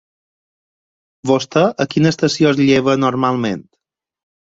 [1.33, 3.67] Vostè a quina estació es lleva normalment?